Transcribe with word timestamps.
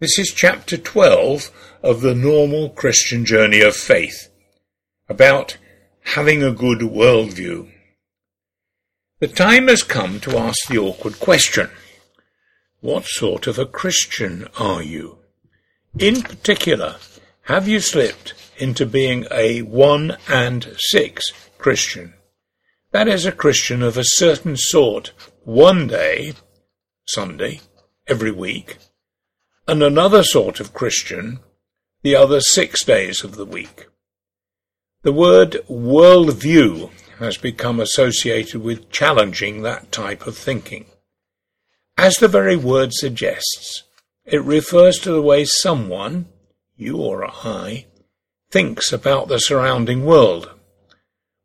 This 0.00 0.18
is 0.18 0.32
chapter 0.34 0.78
12 0.78 1.50
of 1.82 2.00
the 2.00 2.14
normal 2.14 2.70
Christian 2.70 3.26
journey 3.26 3.60
of 3.60 3.76
faith, 3.76 4.30
about 5.10 5.58
having 6.14 6.42
a 6.42 6.52
good 6.52 6.78
worldview. 6.78 7.70
The 9.18 9.28
time 9.28 9.68
has 9.68 9.82
come 9.82 10.18
to 10.20 10.38
ask 10.38 10.68
the 10.68 10.78
awkward 10.78 11.20
question. 11.20 11.68
What 12.80 13.04
sort 13.04 13.46
of 13.46 13.58
a 13.58 13.66
Christian 13.66 14.48
are 14.58 14.82
you? 14.82 15.18
In 15.98 16.22
particular, 16.22 16.96
have 17.42 17.68
you 17.68 17.78
slipped 17.78 18.32
into 18.56 18.86
being 18.86 19.26
a 19.30 19.60
one 19.60 20.16
and 20.26 20.74
six 20.78 21.30
Christian? 21.58 22.14
That 22.92 23.06
is 23.06 23.26
a 23.26 23.32
Christian 23.32 23.82
of 23.82 23.98
a 23.98 24.04
certain 24.04 24.56
sort 24.56 25.12
one 25.44 25.88
day, 25.88 26.32
Sunday, 27.04 27.60
every 28.08 28.30
week, 28.30 28.78
and 29.70 29.84
another 29.84 30.24
sort 30.24 30.58
of 30.58 30.74
Christian 30.74 31.38
the 32.02 32.16
other 32.16 32.40
six 32.40 32.84
days 32.84 33.22
of 33.22 33.36
the 33.36 33.44
week. 33.44 33.86
The 35.02 35.12
word 35.12 35.58
worldview 35.70 36.90
has 37.20 37.36
become 37.36 37.78
associated 37.78 38.62
with 38.62 38.90
challenging 38.90 39.62
that 39.62 39.92
type 39.92 40.26
of 40.26 40.36
thinking. 40.36 40.86
As 41.96 42.16
the 42.16 42.26
very 42.26 42.56
word 42.56 42.92
suggests, 42.92 43.84
it 44.24 44.42
refers 44.42 44.98
to 45.00 45.12
the 45.12 45.22
way 45.22 45.44
someone, 45.44 46.26
you 46.76 46.96
or 46.96 47.24
I, 47.24 47.86
thinks 48.50 48.92
about 48.92 49.28
the 49.28 49.38
surrounding 49.38 50.04
world. 50.04 50.50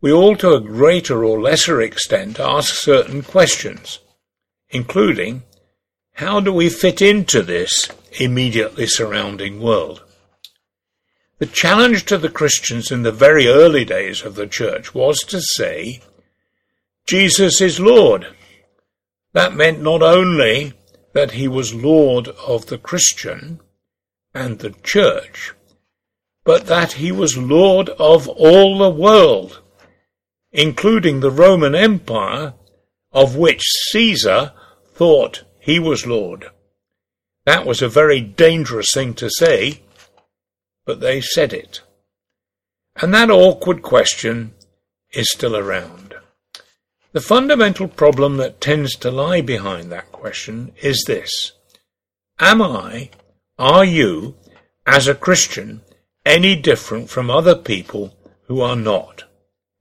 We 0.00 0.12
all, 0.12 0.36
to 0.36 0.52
a 0.52 0.60
greater 0.60 1.24
or 1.24 1.40
lesser 1.40 1.80
extent, 1.80 2.38
ask 2.38 2.76
certain 2.76 3.22
questions, 3.22 3.98
including 4.70 5.42
how 6.14 6.40
do 6.40 6.52
we 6.52 6.68
fit 6.68 7.00
into 7.00 7.42
this 7.42 7.88
immediately 8.20 8.86
surrounding 8.86 9.60
world? 9.60 10.02
The 11.38 11.46
challenge 11.46 12.04
to 12.04 12.18
the 12.18 12.28
Christians 12.28 12.92
in 12.92 13.02
the 13.02 13.10
very 13.10 13.48
early 13.48 13.84
days 13.84 14.22
of 14.22 14.34
the 14.34 14.46
church 14.46 14.94
was 14.94 15.20
to 15.24 15.40
say, 15.40 16.00
Jesus 17.06 17.60
is 17.60 17.80
Lord. 17.80 18.28
That 19.32 19.54
meant 19.54 19.80
not 19.80 20.02
only 20.02 20.74
that 21.14 21.32
he 21.32 21.48
was 21.48 21.74
Lord 21.74 22.28
of 22.28 22.66
the 22.66 22.78
Christian 22.78 23.60
and 24.34 24.58
the 24.58 24.70
church, 24.82 25.52
but 26.44 26.66
that 26.66 26.92
he 26.92 27.10
was 27.10 27.36
Lord 27.36 27.88
of 27.90 28.28
all 28.28 28.78
the 28.78 28.90
world, 28.90 29.60
including 30.52 31.20
the 31.20 31.30
Roman 31.30 31.74
Empire, 31.74 32.54
of 33.12 33.36
which 33.36 33.62
Caesar 33.90 34.52
thought 34.94 35.44
he 35.62 35.78
was 35.78 36.08
Lord. 36.08 36.46
That 37.46 37.64
was 37.64 37.80
a 37.82 37.88
very 37.88 38.20
dangerous 38.20 38.88
thing 38.92 39.14
to 39.14 39.30
say, 39.30 39.82
but 40.84 40.98
they 40.98 41.20
said 41.20 41.52
it. 41.52 41.82
And 43.00 43.14
that 43.14 43.30
awkward 43.30 43.80
question 43.80 44.54
is 45.12 45.30
still 45.30 45.56
around. 45.56 46.16
The 47.12 47.20
fundamental 47.20 47.86
problem 47.86 48.38
that 48.38 48.60
tends 48.60 48.96
to 48.96 49.12
lie 49.12 49.40
behind 49.40 49.92
that 49.92 50.10
question 50.10 50.72
is 50.82 51.04
this. 51.06 51.52
Am 52.40 52.60
I, 52.60 53.10
are 53.56 53.84
you, 53.84 54.34
as 54.84 55.06
a 55.06 55.14
Christian, 55.14 55.82
any 56.26 56.56
different 56.56 57.08
from 57.08 57.30
other 57.30 57.54
people 57.54 58.16
who 58.48 58.60
are 58.60 58.74
not? 58.74 59.24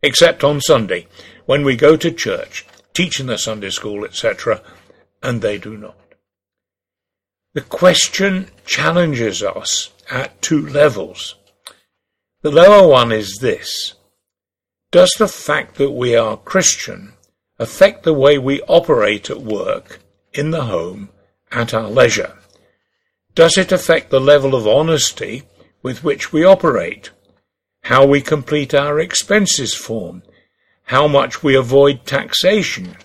Except 0.04 0.44
on 0.44 0.62
Sunday, 0.62 1.08
when 1.48 1.66
we 1.66 1.76
go 1.76 1.98
to 1.98 2.12
church, 2.12 2.68
teach 2.94 3.20
in 3.20 3.26
the 3.26 3.40
Sunday 3.40 3.72
school, 3.72 4.06
etc., 4.06 4.62
and 5.22 5.42
they 5.42 5.58
do 5.58 5.78
not. 5.78 5.98
The 7.54 7.62
question 7.62 8.50
challenges 8.66 9.44
us 9.44 9.92
at 10.10 10.42
two 10.42 10.66
levels. 10.66 11.36
The 12.42 12.52
lower 12.52 12.88
one 12.88 13.12
is 13.12 13.40
this. 13.40 13.94
Does 14.92 15.14
the 15.18 15.28
fact 15.28 15.76
that 15.76 15.92
we 15.92 16.16
are 16.16 16.38
Christian 16.38 17.14
affect 17.60 18.04
the 18.04 18.14
way 18.14 18.38
we 18.38 18.62
operate 18.64 19.30
at 19.30 19.42
work, 19.42 20.00
in 20.34 20.52
the 20.52 20.66
home, 20.66 21.10
at 21.52 21.74
our 21.74 21.90
leisure? 21.90 22.38
Does 23.36 23.58
it 23.58 23.72
affect 23.72 24.10
the 24.10 24.20
level 24.20 24.56
of 24.56 24.68
honesty 24.68 25.44
with 25.84 26.04
which 26.04 26.34
we 26.34 26.44
operate? 26.44 27.12
How 27.84 28.06
we 28.06 28.22
complete 28.22 28.74
our 28.74 29.00
expenses 29.00 29.74
form? 29.74 30.24
How 30.84 31.08
much 31.08 31.44
we 31.44 31.56
avoid 31.56 32.06
taxation? 32.06 32.98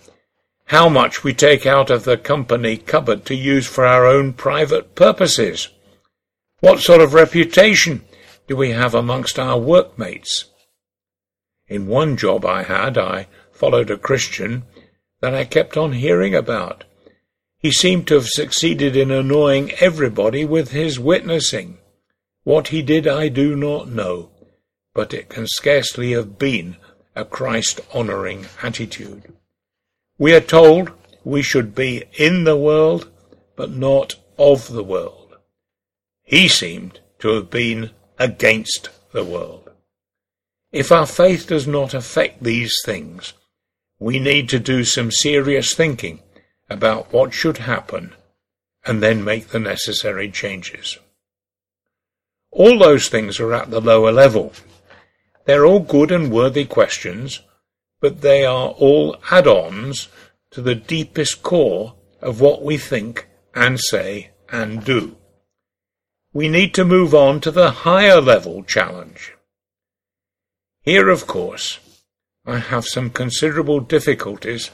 How 0.67 0.89
much 0.89 1.23
we 1.23 1.33
take 1.33 1.65
out 1.65 1.91
of 1.91 2.05
the 2.05 2.17
company 2.17 2.77
cupboard 2.77 3.25
to 3.25 3.35
use 3.35 3.67
for 3.67 3.87
our 3.87 4.05
own 4.05 4.33
private 4.33 4.97
purposes. 4.97 5.69
What 6.59 6.81
sort 6.81 7.01
of 7.01 7.15
reputation 7.15 8.05
do 8.49 8.57
we 8.57 8.71
have 8.71 8.95
amongst 8.95 9.39
our 9.39 9.59
workmates? 9.59 10.47
In 11.69 11.87
one 11.87 12.17
job 12.17 12.45
I 12.45 12.65
had, 12.65 12.99
I 12.99 13.29
followed 13.53 13.91
a 13.91 13.97
Christian 13.97 14.65
that 15.21 15.35
I 15.35 15.45
kept 15.45 15.77
on 15.77 15.93
hearing 15.93 16.35
about. 16.35 16.85
He 17.59 17.71
seemed 17.71 18.09
to 18.09 18.15
have 18.15 18.29
succeeded 18.29 18.97
in 18.97 19.11
annoying 19.11 19.71
everybody 19.81 20.45
with 20.45 20.73
his 20.73 20.99
witnessing. 20.99 21.79
What 22.43 22.69
he 22.69 22.83
did 22.83 23.07
I 23.07 23.29
do 23.29 23.55
not 23.55 23.89
know, 23.89 24.31
but 24.95 25.15
it 25.15 25.29
can 25.29 25.47
scarcely 25.47 26.13
have 26.13 26.39
been 26.39 26.77
a 27.15 27.25
Christ-honouring 27.25 28.47
attitude. 28.63 29.33
We 30.19 30.35
are 30.35 30.41
told 30.41 30.93
we 31.25 31.43
should 31.43 31.75
be 31.75 32.05
in 32.15 32.45
the 32.45 32.57
world, 32.57 33.11
but 33.55 33.71
not 33.71 34.15
of 34.39 34.69
the 34.69 34.85
world. 34.85 35.37
He 36.23 36.49
seemed 36.49 37.01
to 37.19 37.29
have 37.35 37.51
been 37.51 37.91
against 38.19 38.89
the 39.13 39.25
world. 39.25 39.71
If 40.73 40.91
our 40.91 41.07
faith 41.07 41.47
does 41.47 41.67
not 41.67 41.95
affect 41.95 42.43
these 42.43 42.75
things, 42.85 43.35
we 43.99 44.19
need 44.19 44.49
to 44.51 44.59
do 44.59 44.85
some 44.85 45.11
serious 45.11 45.75
thinking 45.75 46.21
about 46.69 47.13
what 47.13 47.33
should 47.33 47.59
happen 47.59 48.15
and 48.85 49.03
then 49.03 49.25
make 49.25 49.49
the 49.49 49.59
necessary 49.59 50.31
changes. 50.31 50.99
All 52.51 52.79
those 52.79 53.09
things 53.09 53.39
are 53.39 53.53
at 53.53 53.71
the 53.71 53.81
lower 53.81 54.13
level. 54.13 54.53
They're 55.45 55.67
all 55.67 55.81
good 55.81 56.11
and 56.11 56.33
worthy 56.33 56.65
questions, 56.65 57.41
but 58.01 58.21
they 58.21 58.45
are 58.45 58.69
all 58.69 59.17
add-ons 59.31 60.09
to 60.51 60.61
the 60.61 60.75
deepest 60.75 61.43
core 61.43 61.95
of 62.21 62.41
what 62.41 62.63
we 62.63 62.77
think 62.77 63.29
and 63.55 63.81
say 63.81 64.31
and 64.51 64.85
do. 64.85 65.17
We 66.33 66.49
need 66.49 66.75
to 66.75 66.85
move 66.85 67.15
on 67.15 67.41
to 67.41 67.51
the 67.51 67.71
higher 67.71 68.21
level 68.21 68.63
challenge. 68.63 69.33
Here, 70.83 71.09
of 71.09 71.27
course, 71.27 71.79
I 72.45 72.59
have 72.59 72.85
some 72.87 73.11
considerable 73.11 73.81
difficulties 73.81 74.71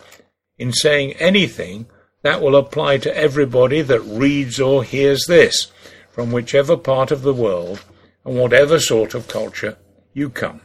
in 0.59 0.73
saying 0.73 1.15
anything 1.15 1.87
that 2.23 2.43
will 2.43 2.57
apply 2.57 2.99
to 2.99 3.17
everybody 3.17 3.83
that 3.83 4.01
reads 4.01 4.61
or 4.61 4.85
hears 4.85 5.25
this, 5.27 5.73
from 6.11 6.31
whichever 6.31 6.77
part 6.77 7.11
of 7.11 7.23
the 7.23 7.33
world 7.33 7.83
and 8.25 8.37
whatever 8.37 8.79
sort 8.79 9.15
of 9.15 9.29
culture 9.29 9.79
you 10.13 10.29
come. 10.29 10.61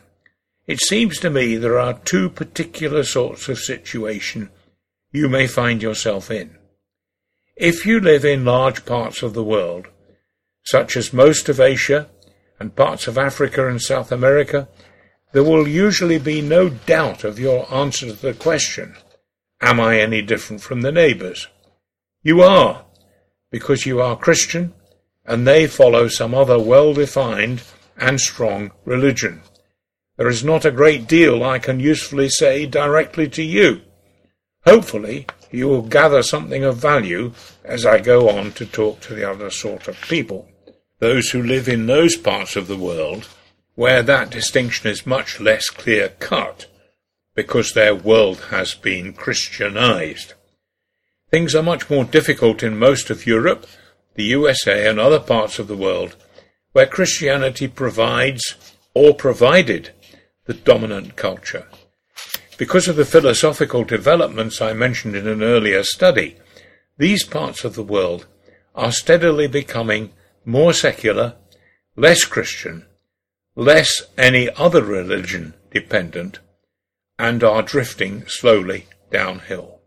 It 0.68 0.82
seems 0.82 1.18
to 1.20 1.30
me 1.30 1.56
there 1.56 1.80
are 1.80 2.00
two 2.00 2.30
particular 2.30 3.04
sorts 3.04 3.48
of 3.48 3.58
situation 3.60 4.50
you 5.14 5.30
may 5.30 5.48
find 5.48 5.82
yourself 5.82 6.30
in. 6.30 6.58
If 7.56 7.86
you 7.86 8.02
live 8.02 8.26
in 8.26 8.44
large 8.44 8.86
parts 8.86 9.24
of 9.24 9.34
the 9.34 9.44
world, 9.44 9.88
such 10.66 10.98
as 10.98 11.14
most 11.14 11.48
of 11.48 11.62
Asia 11.62 12.10
and 12.60 12.76
parts 12.76 13.08
of 13.08 13.18
Africa 13.18 13.68
and 13.70 13.82
South 13.82 14.12
America, 14.12 14.68
there 15.32 15.44
will 15.44 15.68
usually 15.68 16.20
be 16.20 16.42
no 16.42 16.68
doubt 16.70 17.24
of 17.24 17.40
your 17.40 17.72
answer 17.74 18.08
to 18.08 18.14
the 18.14 18.34
question, 18.34 18.96
Am 19.62 19.80
I 19.80 20.00
any 20.00 20.22
different 20.22 20.62
from 20.62 20.82
the 20.82 20.92
neighbours? 20.92 21.48
You 22.22 22.42
are, 22.42 22.86
because 23.50 23.86
you 23.86 24.02
are 24.02 24.18
Christian 24.18 24.74
and 25.26 25.48
they 25.48 25.66
follow 25.66 26.10
some 26.10 26.36
other 26.36 26.60
well-defined 26.60 27.64
and 27.98 28.20
strong 28.20 28.72
religion. 28.86 29.42
There 30.18 30.28
is 30.28 30.44
not 30.44 30.66
a 30.66 30.72
great 30.72 31.08
deal 31.08 31.44
I 31.44 31.60
can 31.60 31.80
usefully 31.80 32.28
say 32.30 32.66
directly 32.66 33.30
to 33.30 33.44
you. 33.44 33.82
Hopefully, 34.66 35.28
you 35.52 35.68
will 35.68 35.84
gather 35.84 36.24
something 36.24 36.64
of 36.64 36.78
value 36.78 37.34
as 37.64 37.86
I 37.86 38.00
go 38.00 38.30
on 38.30 38.52
to 38.54 38.66
talk 38.66 39.00
to 39.02 39.14
the 39.14 39.30
other 39.30 39.50
sort 39.50 39.88
of 39.88 40.02
people, 40.02 40.50
those 41.00 41.30
who 41.30 41.42
live 41.42 41.70
in 41.70 41.86
those 41.86 42.18
parts 42.18 42.56
of 42.56 42.68
the 42.68 42.78
world 42.78 43.28
where 43.76 44.02
that 44.02 44.32
distinction 44.32 44.90
is 44.90 45.06
much 45.06 45.40
less 45.40 45.70
clear 45.70 46.10
cut 46.20 46.66
because 47.36 47.74
their 47.74 47.94
world 47.94 48.48
has 48.50 48.74
been 48.74 49.14
Christianized. 49.14 50.34
Things 51.30 51.54
are 51.54 51.62
much 51.62 51.88
more 51.88 52.04
difficult 52.04 52.64
in 52.64 52.80
most 52.80 53.12
of 53.12 53.28
Europe, 53.28 53.68
the 54.16 54.24
USA, 54.24 54.90
and 54.90 55.00
other 55.00 55.20
parts 55.20 55.60
of 55.60 55.68
the 55.68 55.78
world 55.78 56.16
where 56.72 56.88
Christianity 56.88 57.68
provides 57.68 58.56
or 58.96 59.14
provided 59.14 59.92
the 60.48 60.54
dominant 60.54 61.16
culture. 61.16 61.68
Because 62.58 62.88
of 62.88 62.96
the 62.96 63.06
philosophical 63.06 63.84
developments 63.84 64.62
I 64.62 64.74
mentioned 64.74 65.16
in 65.16 65.28
an 65.28 65.44
earlier 65.44 65.84
study, 65.84 66.38
these 66.98 67.24
parts 67.24 67.64
of 67.64 67.76
the 67.76 67.84
world 67.84 68.26
are 68.74 68.92
steadily 68.92 69.48
becoming 69.48 70.12
more 70.46 70.74
secular, 70.74 71.36
less 71.96 72.24
Christian, 72.26 72.86
less 73.56 74.02
any 74.18 74.50
other 74.52 74.84
religion 74.84 75.54
dependent, 75.72 76.40
and 77.20 77.44
are 77.44 77.62
drifting 77.62 78.24
slowly 78.28 78.86
downhill. 79.12 79.82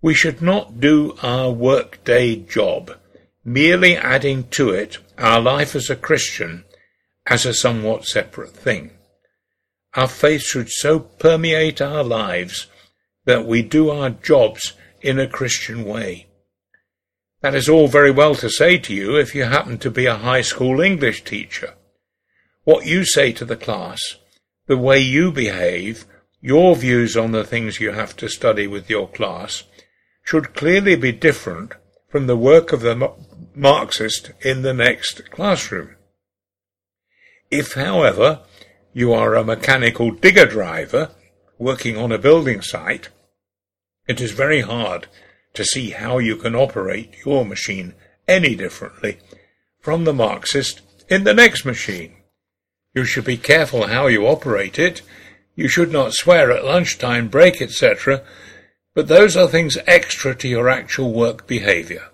We 0.00 0.14
should 0.14 0.40
not 0.40 0.80
do 0.80 1.16
our 1.22 1.50
workday 1.50 2.36
job, 2.36 2.92
merely 3.44 3.96
adding 3.96 4.44
to 4.50 4.70
it 4.70 4.98
our 5.18 5.40
life 5.40 5.74
as 5.74 5.90
a 5.90 5.96
Christian 5.96 6.64
as 7.26 7.44
a 7.44 7.52
somewhat 7.52 8.06
separate 8.06 8.56
thing. 8.56 8.92
Our 9.94 10.08
faith 10.08 10.42
should 10.42 10.70
so 10.70 11.00
permeate 11.00 11.80
our 11.80 12.04
lives 12.04 12.66
that 13.24 13.46
we 13.46 13.62
do 13.62 13.90
our 13.90 14.10
jobs 14.10 14.74
in 15.00 15.18
a 15.18 15.28
Christian 15.28 15.84
way. 15.84 16.26
That 17.40 17.54
is 17.54 17.68
all 17.68 17.88
very 17.88 18.10
well 18.10 18.34
to 18.36 18.50
say 18.50 18.78
to 18.78 18.94
you 18.94 19.16
if 19.16 19.34
you 19.34 19.44
happen 19.44 19.78
to 19.78 19.90
be 19.90 20.06
a 20.06 20.16
high 20.16 20.42
school 20.42 20.80
English 20.80 21.24
teacher. 21.24 21.74
What 22.64 22.86
you 22.86 23.04
say 23.04 23.32
to 23.32 23.44
the 23.44 23.56
class, 23.56 24.00
the 24.66 24.76
way 24.76 24.98
you 24.98 25.30
behave, 25.30 26.04
your 26.40 26.76
views 26.76 27.16
on 27.16 27.32
the 27.32 27.44
things 27.44 27.80
you 27.80 27.92
have 27.92 28.16
to 28.16 28.28
study 28.28 28.66
with 28.66 28.90
your 28.90 29.08
class, 29.08 29.64
should 30.22 30.54
clearly 30.54 30.96
be 30.96 31.12
different 31.12 31.72
from 32.08 32.26
the 32.26 32.36
work 32.36 32.72
of 32.72 32.80
the 32.80 33.12
Marxist 33.54 34.32
in 34.40 34.62
the 34.62 34.74
next 34.74 35.30
classroom. 35.30 35.96
If, 37.50 37.74
however, 37.74 38.40
you 38.98 39.12
are 39.12 39.36
a 39.36 39.44
mechanical 39.44 40.10
digger 40.10 40.44
driver 40.44 41.08
working 41.56 41.96
on 41.96 42.10
a 42.10 42.18
building 42.18 42.60
site, 42.60 43.08
it 44.08 44.20
is 44.20 44.32
very 44.32 44.62
hard 44.62 45.06
to 45.54 45.64
see 45.64 45.90
how 45.90 46.18
you 46.18 46.34
can 46.34 46.52
operate 46.56 47.14
your 47.24 47.44
machine 47.44 47.94
any 48.26 48.56
differently 48.56 49.16
from 49.78 50.02
the 50.02 50.12
Marxist 50.12 50.80
in 51.08 51.22
the 51.22 51.32
next 51.32 51.64
machine. 51.64 52.12
You 52.92 53.04
should 53.04 53.24
be 53.24 53.36
careful 53.36 53.86
how 53.86 54.08
you 54.08 54.26
operate 54.26 54.80
it. 54.80 55.02
You 55.54 55.68
should 55.68 55.92
not 55.92 56.14
swear 56.14 56.50
at 56.50 56.64
lunchtime 56.64 57.28
break, 57.28 57.62
etc. 57.62 58.24
But 58.94 59.06
those 59.06 59.36
are 59.36 59.46
things 59.46 59.78
extra 59.86 60.34
to 60.34 60.48
your 60.48 60.68
actual 60.68 61.12
work 61.12 61.46
behavior. 61.46 62.08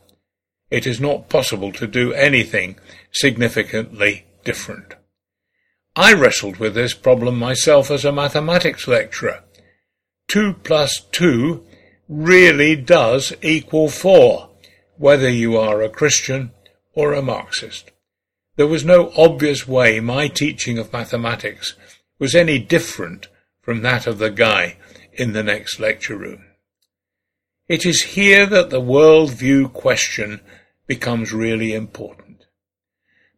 It 0.70 0.86
is 0.86 1.00
not 1.00 1.30
possible 1.30 1.72
to 1.72 1.86
do 1.86 2.12
anything 2.12 2.76
significantly 3.10 4.26
different. 4.44 4.96
I 5.96 6.12
wrestled 6.12 6.56
with 6.56 6.74
this 6.74 6.92
problem 6.92 7.38
myself 7.38 7.90
as 7.90 8.04
a 8.04 8.10
mathematics 8.10 8.88
lecturer. 8.88 9.44
2 10.28 10.54
plus 10.64 11.00
2 11.12 11.64
really 12.08 12.74
does 12.74 13.32
equal 13.42 13.88
4, 13.88 14.50
whether 14.96 15.28
you 15.28 15.56
are 15.56 15.82
a 15.82 15.88
Christian 15.88 16.50
or 16.94 17.12
a 17.12 17.22
Marxist. 17.22 17.92
There 18.56 18.66
was 18.66 18.84
no 18.84 19.12
obvious 19.16 19.68
way 19.68 20.00
my 20.00 20.28
teaching 20.28 20.78
of 20.78 20.92
mathematics 20.92 21.74
was 22.18 22.34
any 22.34 22.58
different 22.58 23.28
from 23.62 23.82
that 23.82 24.06
of 24.06 24.18
the 24.18 24.30
guy 24.30 24.76
in 25.12 25.32
the 25.32 25.42
next 25.42 25.78
lecture 25.78 26.16
room. 26.16 26.44
It 27.68 27.86
is 27.86 28.02
here 28.02 28.46
that 28.46 28.70
the 28.70 28.80
worldview 28.80 29.72
question 29.72 30.40
becomes 30.86 31.32
really 31.32 31.72
important. 31.72 32.23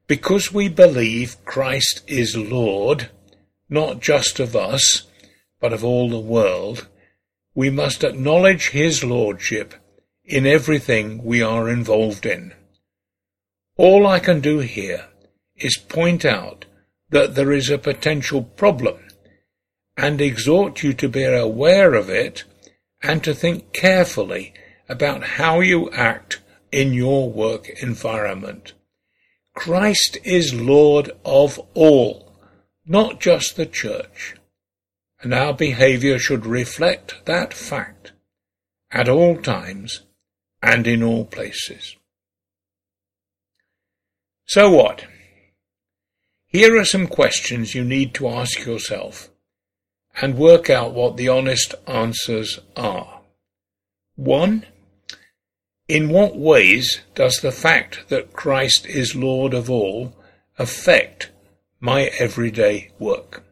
Because 0.06 0.52
we 0.52 0.68
believe 0.68 1.44
Christ 1.44 2.02
is 2.06 2.36
Lord, 2.36 3.10
not 3.68 4.00
just 4.00 4.38
of 4.38 4.54
us, 4.54 5.02
but 5.60 5.72
of 5.72 5.84
all 5.84 6.08
the 6.08 6.20
world, 6.20 6.86
we 7.54 7.70
must 7.70 8.04
acknowledge 8.04 8.68
his 8.68 9.02
lordship 9.02 9.74
in 10.24 10.46
everything 10.46 11.24
we 11.24 11.42
are 11.42 11.68
involved 11.68 12.24
in. 12.24 12.54
All 13.76 14.06
I 14.06 14.20
can 14.20 14.40
do 14.40 14.60
here 14.60 15.06
is 15.56 15.76
point 15.76 16.24
out 16.24 16.66
that 17.10 17.34
there 17.34 17.52
is 17.52 17.70
a 17.70 17.78
potential 17.78 18.42
problem 18.42 18.98
and 19.96 20.20
exhort 20.20 20.82
you 20.82 20.92
to 20.92 21.08
be 21.08 21.24
aware 21.24 21.94
of 21.94 22.10
it 22.10 22.44
and 23.02 23.24
to 23.24 23.34
think 23.34 23.72
carefully 23.72 24.52
about 24.88 25.22
how 25.24 25.60
you 25.60 25.90
act 25.90 26.40
in 26.70 26.92
your 26.92 27.30
work 27.30 27.68
environment. 27.82 28.72
Christ 29.56 30.18
is 30.22 30.52
Lord 30.52 31.10
of 31.24 31.58
all, 31.72 32.30
not 32.84 33.20
just 33.20 33.56
the 33.56 33.64
church, 33.64 34.36
and 35.22 35.32
our 35.32 35.54
behavior 35.54 36.18
should 36.18 36.44
reflect 36.44 37.24
that 37.24 37.54
fact 37.54 38.12
at 38.92 39.08
all 39.08 39.38
times 39.38 40.02
and 40.62 40.86
in 40.86 41.02
all 41.02 41.24
places. 41.24 41.96
So 44.44 44.70
what? 44.70 45.06
Here 46.46 46.78
are 46.78 46.84
some 46.84 47.06
questions 47.06 47.74
you 47.74 47.82
need 47.82 48.12
to 48.14 48.28
ask 48.28 48.66
yourself 48.66 49.30
and 50.20 50.36
work 50.36 50.68
out 50.68 50.92
what 50.92 51.16
the 51.16 51.28
honest 51.28 51.74
answers 51.86 52.60
are. 52.76 53.22
One, 54.16 54.66
in 55.88 56.08
what 56.08 56.36
ways 56.36 57.00
does 57.14 57.40
the 57.40 57.52
fact 57.52 58.08
that 58.08 58.32
Christ 58.32 58.86
is 58.86 59.14
Lord 59.14 59.54
of 59.54 59.70
all 59.70 60.16
affect 60.58 61.30
my 61.78 62.10
everyday 62.18 62.90
work? 62.98 63.44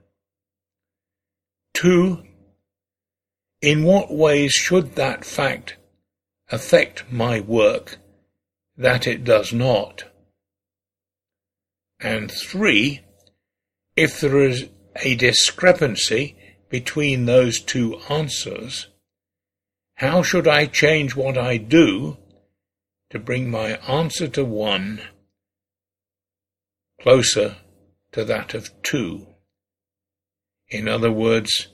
Two, 1.74 2.24
in 3.60 3.84
what 3.84 4.12
ways 4.12 4.52
should 4.52 4.96
that 4.96 5.24
fact 5.24 5.76
affect 6.50 7.10
my 7.10 7.40
work 7.40 7.98
that 8.76 9.06
it 9.06 9.24
does 9.24 9.52
not? 9.52 10.04
And 12.00 12.30
three, 12.30 13.02
if 13.96 14.20
there 14.20 14.42
is 14.42 14.68
a 14.96 15.14
discrepancy 15.14 16.36
between 16.68 17.26
those 17.26 17.60
two 17.60 18.00
answers, 18.08 18.88
how 19.94 20.22
should 20.22 20.48
I 20.48 20.66
change 20.66 21.14
what 21.14 21.38
I 21.38 21.56
do 21.56 22.18
to 23.14 23.20
bring 23.20 23.48
my 23.48 23.76
answer 23.88 24.26
to 24.26 24.44
one 24.44 25.00
closer 27.00 27.54
to 28.10 28.24
that 28.24 28.54
of 28.54 28.68
two. 28.82 29.24
In 30.68 30.88
other 30.88 31.12
words, 31.12 31.68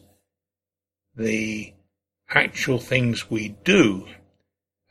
the 1.16 1.72
actual 2.28 2.78
things 2.78 3.30
we 3.30 3.56
do 3.64 4.06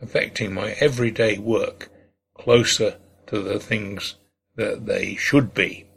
affecting 0.01 0.51
my 0.51 0.72
everyday 0.80 1.38
work 1.38 1.92
closer 2.34 2.98
to 3.28 3.42
the 3.44 3.60
things 3.60 4.16
that 4.56 4.88
they 4.88 5.14
should 5.14 5.54
be. 5.54 5.88